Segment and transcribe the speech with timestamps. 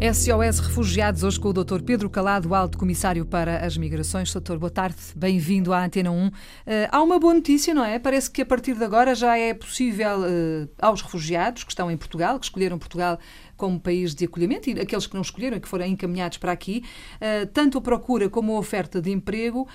[0.00, 1.80] SOS Refugiados, hoje com o Dr.
[1.80, 4.30] Pedro Calado, Alto Comissário para as Migrações.
[4.30, 6.26] Doutor, boa tarde, bem-vindo à Antena 1.
[6.26, 6.32] Uh,
[6.66, 7.98] eh, há uma boa notícia, não é?
[7.98, 11.96] Parece que a partir de agora já é possível uh, aos refugiados que estão em
[11.96, 13.18] Portugal, que escolheram Portugal
[13.56, 16.84] como país de acolhimento e aqueles que não escolheram e que foram encaminhados para aqui,
[17.16, 19.66] uh, tanto a procura como a oferta de emprego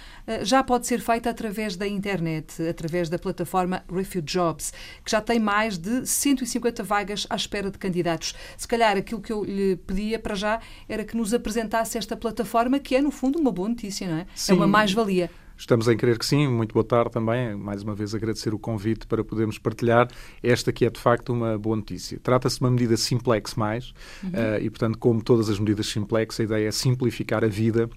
[0.43, 4.73] já pode ser feita através da internet, através da plataforma Refugee Jobs,
[5.03, 8.33] que já tem mais de 150 vagas à espera de candidatos.
[8.57, 12.79] Se calhar aquilo que eu lhe pedia para já era que nos apresentasse esta plataforma,
[12.79, 14.27] que é, no fundo, uma boa notícia, não é?
[14.35, 14.53] Sim.
[14.53, 15.29] É uma mais-valia.
[15.61, 16.47] Estamos em querer que sim.
[16.47, 17.55] Muito boa tarde também.
[17.55, 20.07] Mais uma vez agradecer o convite para podermos partilhar
[20.41, 22.19] esta que é de facto uma boa notícia.
[22.19, 23.93] Trata-se de uma medida simplex mais
[24.23, 24.29] uhum.
[24.29, 27.87] uh, e, portanto, como todas as medidas simplex, a ideia é simplificar a vida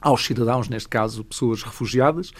[0.00, 2.32] aos cidadãos, neste caso pessoas refugiadas,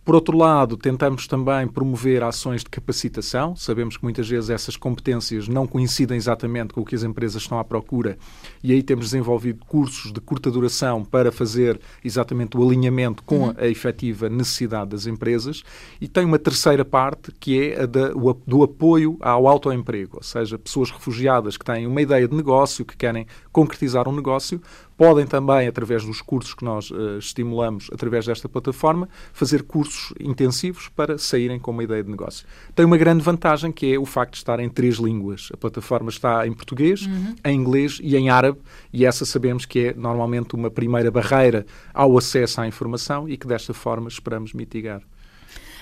[0.06, 3.56] Por outro lado, tentamos também promover ações de capacitação.
[3.56, 7.58] Sabemos que muitas vezes essas competências não coincidem exatamente com o que as empresas estão
[7.58, 8.18] à procura
[8.62, 13.54] e aí temos desenvolvido cursos de curta duração para fazer exatamente o alinhamento com uhum.
[13.58, 15.64] a efetiva necessidade das empresas.
[16.02, 20.24] E tem uma terceira parte que é a da, o, do apoio ao autoemprego, ou
[20.24, 24.62] seja, pessoas refugiadas que têm uma ideia de negócio, que querem concretizar um negócio,
[24.98, 30.90] podem também, através dos cursos que nós uh, estimulamos através desta plataforma, fazer cursos intensivos
[30.90, 32.46] para saírem com uma ideia de negócio.
[32.76, 35.50] Tem uma grande vantagem que é o facto de estar em três línguas.
[35.54, 37.36] A plataforma está em português, uhum.
[37.46, 38.60] em inglês e em árabe,
[38.92, 43.48] e essa sabemos que é normalmente uma primeira barreira ao acesso à informação e que
[43.48, 45.02] desta forma esperamos mitigar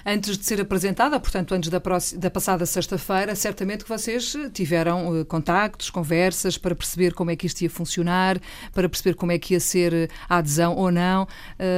[0.05, 4.49] antes de ser apresentada, portanto, antes da, próxima, da passada sexta-feira, certamente que vocês eh,
[4.49, 8.39] tiveram uh, contactos, conversas para perceber como é que isto ia funcionar,
[8.73, 11.23] para perceber como é que ia ser eh, a adesão ou não.
[11.23, 11.27] Uh,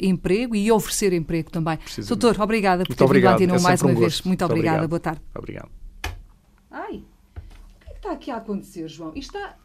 [0.00, 1.78] emprego e oferecer emprego também.
[2.06, 3.38] Doutor, obrigada por Muito ter obrigado.
[3.38, 4.14] vindo à é mais uma um vez.
[4.14, 4.84] Muito, Muito obrigada.
[4.84, 4.90] Obrigado.
[4.90, 5.20] Boa tarde.
[5.34, 5.68] Obrigado.
[6.70, 9.12] Ai, o que é que está aqui a acontecer, João?
[9.14, 9.56] Isto está